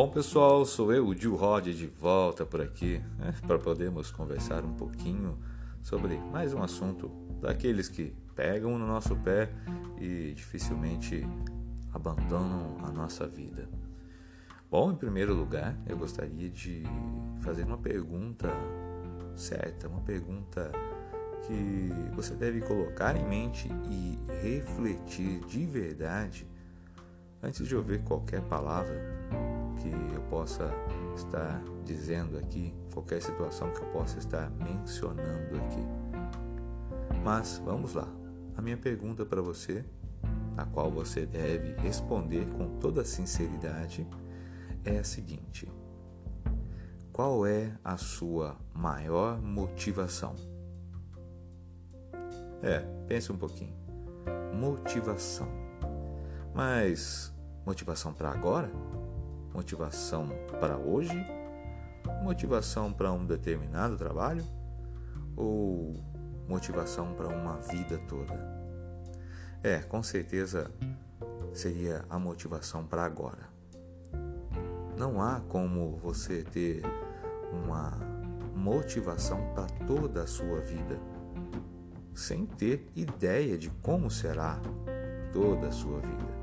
Bom 0.00 0.08
pessoal, 0.08 0.64
sou 0.64 0.92
eu, 0.92 1.08
o 1.08 1.12
Gil 1.12 1.34
Rod, 1.34 1.70
de 1.70 1.88
volta 1.88 2.46
por 2.46 2.60
aqui 2.60 3.02
né, 3.18 3.34
para 3.44 3.58
podermos 3.58 4.12
conversar 4.12 4.64
um 4.64 4.72
pouquinho 4.72 5.36
sobre 5.82 6.16
mais 6.16 6.54
um 6.54 6.62
assunto 6.62 7.10
daqueles 7.40 7.88
que 7.88 8.14
pegam 8.36 8.78
no 8.78 8.86
nosso 8.86 9.16
pé 9.16 9.50
e 10.00 10.32
dificilmente 10.36 11.26
abandonam 11.92 12.76
a 12.84 12.92
nossa 12.92 13.26
vida. 13.26 13.68
Bom, 14.70 14.92
em 14.92 14.94
primeiro 14.94 15.34
lugar, 15.34 15.76
eu 15.84 15.98
gostaria 15.98 16.48
de 16.48 16.84
fazer 17.40 17.64
uma 17.64 17.78
pergunta 17.78 18.52
certa, 19.34 19.88
uma 19.88 20.02
pergunta 20.02 20.70
que 21.44 21.90
você 22.14 22.34
deve 22.34 22.60
colocar 22.60 23.16
em 23.16 23.28
mente 23.28 23.68
e 23.90 24.16
refletir 24.44 25.40
de 25.46 25.66
verdade 25.66 26.46
antes 27.42 27.66
de 27.66 27.74
ouvir 27.74 28.00
qualquer 28.04 28.42
palavra 28.42 29.57
que 29.90 30.14
eu 30.14 30.22
possa 30.22 30.72
estar 31.16 31.62
dizendo 31.84 32.38
aqui, 32.38 32.74
qualquer 32.92 33.22
situação 33.22 33.70
que 33.70 33.80
eu 33.80 33.88
possa 33.88 34.18
estar 34.18 34.50
mencionando 34.50 35.56
aqui. 35.56 35.84
Mas 37.24 37.60
vamos 37.64 37.94
lá. 37.94 38.08
A 38.56 38.62
minha 38.62 38.76
pergunta 38.76 39.24
para 39.24 39.40
você, 39.40 39.84
a 40.56 40.64
qual 40.64 40.90
você 40.90 41.24
deve 41.24 41.74
responder 41.80 42.46
com 42.50 42.78
toda 42.78 43.04
sinceridade, 43.04 44.06
é 44.84 44.98
a 44.98 45.04
seguinte: 45.04 45.70
Qual 47.12 47.46
é 47.46 47.76
a 47.84 47.96
sua 47.96 48.56
maior 48.74 49.40
motivação? 49.40 50.34
É, 52.62 52.80
pense 53.06 53.30
um 53.30 53.36
pouquinho. 53.36 53.74
Motivação. 54.54 55.48
Mas 56.54 57.32
motivação 57.64 58.12
para 58.12 58.30
agora? 58.30 58.70
Motivação 59.52 60.28
para 60.60 60.76
hoje, 60.76 61.16
motivação 62.22 62.92
para 62.92 63.12
um 63.12 63.24
determinado 63.24 63.96
trabalho 63.96 64.44
ou 65.36 65.96
motivação 66.48 67.14
para 67.14 67.28
uma 67.28 67.56
vida 67.56 67.98
toda? 68.08 68.34
É, 69.62 69.78
com 69.78 70.02
certeza 70.02 70.70
seria 71.52 72.04
a 72.08 72.18
motivação 72.18 72.86
para 72.86 73.04
agora. 73.04 73.48
Não 74.96 75.22
há 75.22 75.40
como 75.48 75.96
você 75.96 76.42
ter 76.42 76.82
uma 77.52 77.92
motivação 78.54 79.40
para 79.54 79.66
toda 79.86 80.22
a 80.22 80.26
sua 80.26 80.60
vida 80.60 80.98
sem 82.18 82.44
ter 82.44 82.84
ideia 82.96 83.56
de 83.56 83.70
como 83.80 84.10
será 84.10 84.60
toda 85.32 85.68
a 85.68 85.72
sua 85.72 86.00
vida. 86.00 86.38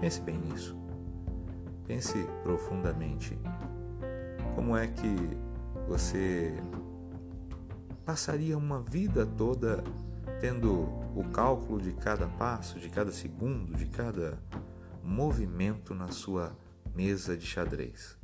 Pense 0.00 0.20
bem 0.20 0.36
nisso. 0.36 0.81
Pense 1.92 2.24
profundamente. 2.42 3.38
Como 4.54 4.74
é 4.74 4.86
que 4.86 5.14
você 5.86 6.54
passaria 8.02 8.56
uma 8.56 8.80
vida 8.80 9.26
toda 9.26 9.84
tendo 10.40 10.72
o 11.14 11.22
cálculo 11.34 11.82
de 11.82 11.92
cada 11.92 12.26
passo, 12.26 12.80
de 12.80 12.88
cada 12.88 13.12
segundo, 13.12 13.76
de 13.76 13.84
cada 13.84 14.38
movimento 15.04 15.94
na 15.94 16.08
sua 16.08 16.56
mesa 16.94 17.36
de 17.36 17.44
xadrez? 17.44 18.16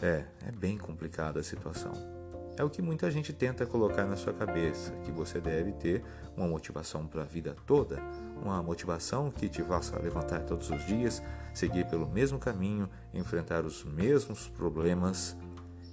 É, 0.00 0.26
é 0.46 0.52
bem 0.52 0.78
complicada 0.78 1.40
a 1.40 1.42
situação. 1.42 2.19
É 2.60 2.62
o 2.62 2.68
que 2.68 2.82
muita 2.82 3.10
gente 3.10 3.32
tenta 3.32 3.64
colocar 3.64 4.04
na 4.04 4.16
sua 4.16 4.34
cabeça, 4.34 4.92
que 5.02 5.10
você 5.10 5.40
deve 5.40 5.72
ter 5.72 6.04
uma 6.36 6.46
motivação 6.46 7.06
para 7.06 7.22
a 7.22 7.24
vida 7.24 7.56
toda, 7.66 7.98
uma 8.36 8.62
motivação 8.62 9.30
que 9.30 9.48
te 9.48 9.62
faça 9.62 9.98
levantar 9.98 10.40
todos 10.40 10.68
os 10.68 10.84
dias, 10.84 11.22
seguir 11.54 11.86
pelo 11.86 12.06
mesmo 12.06 12.38
caminho, 12.38 12.86
enfrentar 13.14 13.64
os 13.64 13.82
mesmos 13.82 14.46
problemas, 14.46 15.34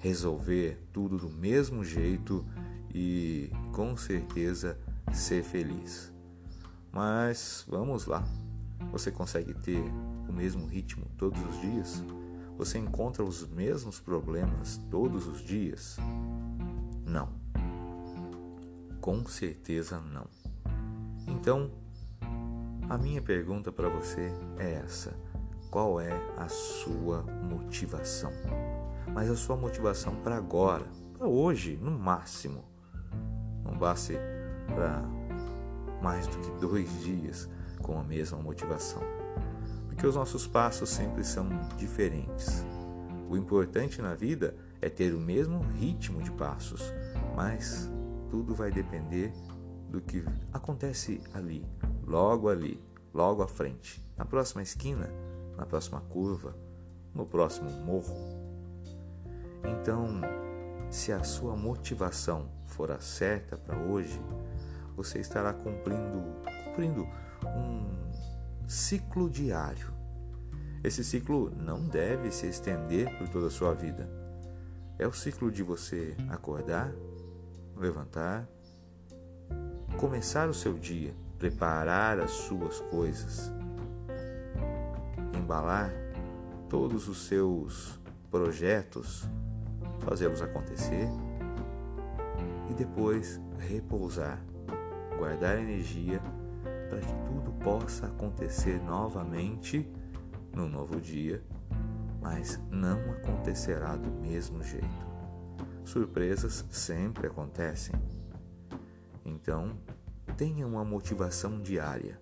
resolver 0.00 0.82
tudo 0.92 1.16
do 1.16 1.30
mesmo 1.30 1.84
jeito 1.84 2.44
e 2.92 3.48
com 3.72 3.96
certeza 3.96 4.76
ser 5.12 5.44
feliz. 5.44 6.12
Mas 6.90 7.64
vamos 7.68 8.06
lá. 8.06 8.24
Você 8.90 9.12
consegue 9.12 9.54
ter 9.54 9.84
o 10.28 10.32
mesmo 10.32 10.66
ritmo 10.66 11.06
todos 11.16 11.40
os 11.40 11.60
dias? 11.60 12.02
Você 12.58 12.76
encontra 12.76 13.22
os 13.22 13.46
mesmos 13.46 14.00
problemas 14.00 14.80
todos 14.90 15.28
os 15.28 15.40
dias? 15.40 15.96
Não. 17.06 17.28
Com 19.00 19.24
certeza 19.26 20.00
não. 20.00 20.26
Então, 21.28 21.70
a 22.90 22.98
minha 22.98 23.22
pergunta 23.22 23.70
para 23.70 23.88
você 23.88 24.32
é 24.58 24.72
essa: 24.84 25.16
qual 25.70 26.00
é 26.00 26.10
a 26.36 26.48
sua 26.48 27.22
motivação? 27.22 28.32
Mas 29.14 29.30
a 29.30 29.36
sua 29.36 29.56
motivação 29.56 30.16
para 30.16 30.36
agora, 30.36 30.84
para 31.16 31.28
hoje, 31.28 31.78
no 31.80 31.92
máximo. 31.92 32.64
Não 33.64 33.78
baste 33.78 34.14
para 34.74 35.02
mais 36.02 36.26
do 36.26 36.38
que 36.38 36.60
dois 36.60 36.90
dias 37.02 37.48
com 37.82 38.00
a 38.00 38.02
mesma 38.02 38.38
motivação. 38.38 39.02
Porque 39.86 40.04
os 40.04 40.16
nossos 40.16 40.44
passos 40.44 40.90
sempre 40.90 41.22
são 41.22 41.48
diferentes. 41.76 42.64
O 43.30 43.36
importante 43.36 44.02
na 44.02 44.14
vida 44.14 44.56
é 44.80 44.88
ter 44.88 45.14
o 45.14 45.20
mesmo 45.20 45.60
ritmo 45.60 46.22
de 46.22 46.30
passos, 46.32 46.92
mas 47.34 47.90
tudo 48.30 48.54
vai 48.54 48.70
depender 48.70 49.32
do 49.88 50.00
que 50.00 50.24
acontece 50.52 51.20
ali, 51.32 51.64
logo 52.04 52.48
ali, 52.48 52.82
logo 53.14 53.42
à 53.42 53.48
frente, 53.48 54.04
na 54.16 54.24
próxima 54.24 54.62
esquina, 54.62 55.08
na 55.56 55.64
próxima 55.64 56.00
curva, 56.00 56.56
no 57.14 57.26
próximo 57.26 57.70
morro. 57.70 58.14
Então, 59.64 60.20
se 60.90 61.12
a 61.12 61.22
sua 61.24 61.56
motivação 61.56 62.48
for 62.66 62.90
a 62.90 63.00
certa 63.00 63.56
para 63.56 63.78
hoje, 63.78 64.20
você 64.94 65.18
estará 65.18 65.52
cumprindo, 65.52 66.22
cumprindo 66.64 67.06
um 67.44 68.68
ciclo 68.68 69.30
diário. 69.30 69.94
Esse 70.84 71.02
ciclo 71.02 71.50
não 71.56 71.88
deve 71.88 72.30
se 72.30 72.46
estender 72.46 73.16
por 73.18 73.28
toda 73.28 73.46
a 73.48 73.50
sua 73.50 73.74
vida 73.74 74.25
é 74.98 75.06
o 75.06 75.12
ciclo 75.12 75.50
de 75.50 75.62
você 75.62 76.16
acordar, 76.28 76.92
levantar, 77.76 78.48
começar 79.98 80.48
o 80.48 80.54
seu 80.54 80.74
dia, 80.74 81.14
preparar 81.38 82.18
as 82.18 82.30
suas 82.30 82.80
coisas, 82.80 83.52
embalar 85.36 85.92
todos 86.68 87.08
os 87.08 87.26
seus 87.26 88.00
projetos, 88.30 89.28
fazê-los 90.00 90.40
acontecer 90.40 91.08
e 92.70 92.74
depois 92.74 93.40
repousar, 93.58 94.42
guardar 95.18 95.58
energia 95.58 96.20
para 96.88 97.00
que 97.00 97.12
tudo 97.26 97.52
possa 97.62 98.06
acontecer 98.06 98.82
novamente 98.82 99.90
no 100.54 100.68
novo 100.68 101.00
dia 101.00 101.42
mas 102.26 102.60
não 102.72 102.98
acontecerá 103.12 103.94
do 103.94 104.10
mesmo 104.10 104.60
jeito. 104.60 105.06
Surpresas 105.84 106.64
sempre 106.72 107.28
acontecem. 107.28 107.94
Então, 109.24 109.78
tenha 110.36 110.66
uma 110.66 110.84
motivação 110.84 111.62
diária, 111.62 112.20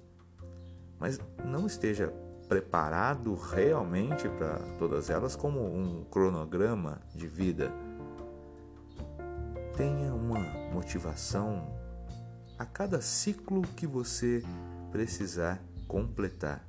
mas 0.99 1.19
não 1.43 1.67
esteja 1.67 2.13
preparado 2.51 3.35
realmente 3.35 4.29
para 4.29 4.59
todas 4.79 5.09
elas 5.09 5.35
como 5.35 5.65
um 5.75 6.05
cronograma 6.05 7.01
de 7.15 7.27
vida. 7.27 7.73
Tenha 9.75 10.13
uma 10.13 10.39
motivação 10.71 11.67
a 12.59 12.67
cada 12.67 13.01
ciclo 13.01 13.63
que 13.75 13.87
você 13.87 14.43
precisar 14.93 15.63
completar. 15.89 16.63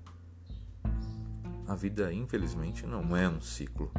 A 1.68 1.76
vida, 1.76 2.14
infelizmente, 2.14 2.86
não 2.86 3.16
é 3.18 3.28
um 3.28 3.42
ciclo. 3.42 3.92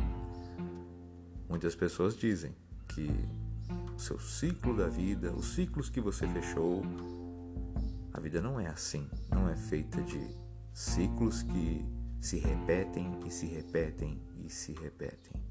Muitas 1.48 1.74
pessoas 1.74 2.16
dizem 2.16 2.54
que 2.88 3.10
o 3.96 3.98
seu 3.98 4.18
ciclo 4.18 4.76
da 4.76 4.88
vida, 4.88 5.32
os 5.32 5.54
ciclos 5.54 5.88
que 5.88 6.00
você 6.00 6.28
fechou, 6.28 6.82
a 8.12 8.20
vida 8.20 8.40
não 8.40 8.60
é 8.60 8.68
assim, 8.68 9.08
não 9.30 9.48
é 9.48 9.56
feita 9.56 10.00
de 10.02 10.20
ciclos 10.72 11.42
que 11.42 11.84
se 12.20 12.38
repetem 12.38 13.18
e 13.26 13.30
se 13.30 13.46
repetem 13.46 14.20
e 14.44 14.50
se 14.50 14.72
repetem. 14.72 15.42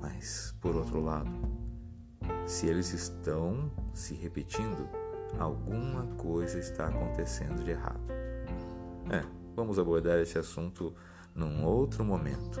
Mas, 0.00 0.54
por 0.60 0.74
outro 0.74 1.00
lado, 1.02 1.30
se 2.46 2.66
eles 2.66 2.92
estão 2.92 3.70
se 3.92 4.14
repetindo, 4.14 4.88
alguma 5.38 6.06
coisa 6.16 6.58
está 6.58 6.88
acontecendo 6.88 7.62
de 7.62 7.72
errado. 7.72 8.00
É, 9.10 9.39
vamos 9.54 9.78
abordar 9.78 10.18
esse 10.18 10.38
assunto 10.38 10.94
num 11.34 11.64
outro 11.64 12.04
momento. 12.04 12.60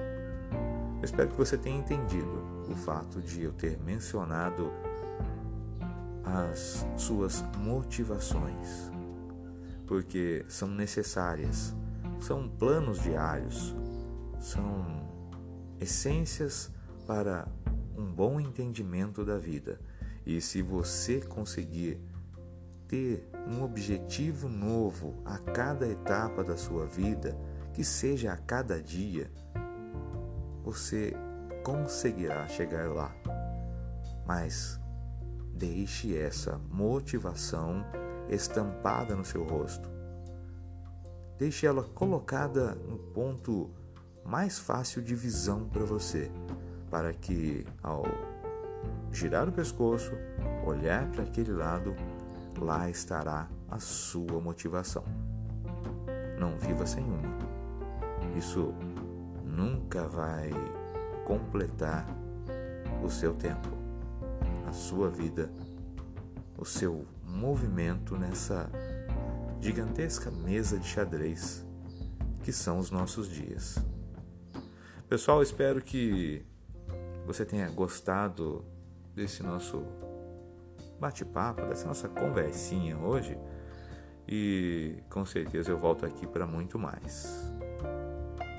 Eu 0.98 1.04
espero 1.04 1.28
que 1.30 1.36
você 1.36 1.56
tenha 1.56 1.78
entendido 1.78 2.64
o 2.70 2.74
fato 2.74 3.20
de 3.20 3.42
eu 3.42 3.52
ter 3.52 3.78
mencionado 3.78 4.70
as 6.24 6.86
suas 6.96 7.42
motivações, 7.58 8.90
porque 9.86 10.44
são 10.48 10.68
necessárias, 10.68 11.74
são 12.20 12.48
planos 12.48 13.02
diários, 13.02 13.74
são 14.38 15.08
essências 15.80 16.70
para 17.06 17.48
um 17.96 18.12
bom 18.12 18.38
entendimento 18.38 19.24
da 19.24 19.38
vida. 19.38 19.80
E 20.24 20.40
se 20.40 20.62
você 20.62 21.20
conseguir 21.20 21.98
ter 22.90 23.24
um 23.46 23.62
objetivo 23.62 24.48
novo 24.48 25.14
a 25.24 25.38
cada 25.38 25.86
etapa 25.86 26.42
da 26.42 26.56
sua 26.56 26.86
vida, 26.86 27.38
que 27.72 27.84
seja 27.84 28.32
a 28.32 28.36
cada 28.36 28.82
dia, 28.82 29.30
você 30.64 31.14
conseguirá 31.62 32.48
chegar 32.48 32.88
lá. 32.88 33.14
Mas 34.26 34.80
deixe 35.54 36.18
essa 36.18 36.60
motivação 36.68 37.84
estampada 38.28 39.14
no 39.14 39.24
seu 39.24 39.44
rosto. 39.44 39.88
Deixe 41.38 41.66
ela 41.66 41.84
colocada 41.84 42.74
no 42.74 42.98
ponto 42.98 43.70
mais 44.24 44.58
fácil 44.58 45.00
de 45.00 45.14
visão 45.14 45.68
para 45.68 45.84
você, 45.84 46.28
para 46.90 47.12
que 47.12 47.64
ao 47.84 48.02
girar 49.12 49.48
o 49.48 49.52
pescoço, 49.52 50.10
olhar 50.66 51.08
para 51.12 51.22
aquele 51.22 51.52
lado, 51.52 51.94
lá 52.60 52.88
estará 52.88 53.48
a 53.68 53.78
sua 53.78 54.40
motivação. 54.40 55.04
Não 56.38 56.58
viva 56.58 56.86
sem 56.86 57.04
uma. 57.04 57.38
Isso 58.36 58.72
nunca 59.44 60.06
vai 60.06 60.50
completar 61.24 62.06
o 63.02 63.10
seu 63.10 63.34
tempo, 63.34 63.68
a 64.68 64.72
sua 64.72 65.10
vida, 65.10 65.50
o 66.58 66.64
seu 66.64 67.06
movimento 67.24 68.16
nessa 68.16 68.70
gigantesca 69.60 70.30
mesa 70.30 70.78
de 70.78 70.86
xadrez 70.86 71.64
que 72.42 72.52
são 72.52 72.78
os 72.78 72.90
nossos 72.90 73.28
dias. 73.28 73.78
Pessoal, 75.08 75.42
espero 75.42 75.82
que 75.82 76.44
você 77.26 77.44
tenha 77.44 77.68
gostado 77.70 78.64
desse 79.14 79.42
nosso 79.42 79.84
bate-papo, 81.00 81.62
dessa 81.66 81.86
nossa 81.86 82.08
conversinha 82.08 82.96
hoje. 82.98 83.36
E 84.28 85.02
com 85.10 85.24
certeza 85.24 85.70
eu 85.70 85.78
volto 85.78 86.06
aqui 86.06 86.26
para 86.26 86.46
muito 86.46 86.78
mais. 86.78 87.50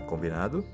Combinado? 0.07 0.65